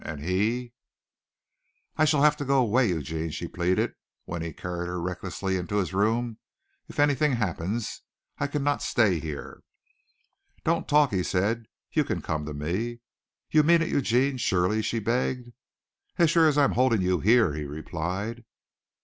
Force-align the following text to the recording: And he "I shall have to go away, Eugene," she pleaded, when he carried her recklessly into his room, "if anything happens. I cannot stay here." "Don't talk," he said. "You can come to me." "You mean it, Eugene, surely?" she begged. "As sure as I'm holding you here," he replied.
And 0.03 0.19
he 0.21 0.73
"I 1.95 2.05
shall 2.05 2.23
have 2.23 2.35
to 2.37 2.43
go 2.43 2.57
away, 2.59 2.87
Eugene," 2.89 3.29
she 3.29 3.47
pleaded, 3.47 3.93
when 4.25 4.41
he 4.41 4.51
carried 4.51 4.87
her 4.87 4.99
recklessly 4.99 5.57
into 5.57 5.75
his 5.75 5.93
room, 5.93 6.39
"if 6.87 6.99
anything 6.99 7.33
happens. 7.33 8.01
I 8.39 8.47
cannot 8.47 8.81
stay 8.81 9.19
here." 9.19 9.61
"Don't 10.63 10.87
talk," 10.87 11.11
he 11.11 11.21
said. 11.21 11.67
"You 11.91 12.03
can 12.03 12.23
come 12.23 12.47
to 12.47 12.53
me." 12.55 13.01
"You 13.51 13.61
mean 13.61 13.83
it, 13.83 13.89
Eugene, 13.89 14.37
surely?" 14.37 14.81
she 14.81 14.97
begged. 14.97 15.51
"As 16.17 16.31
sure 16.31 16.47
as 16.47 16.57
I'm 16.57 16.71
holding 16.71 17.03
you 17.03 17.19
here," 17.19 17.53
he 17.53 17.65
replied. 17.65 18.43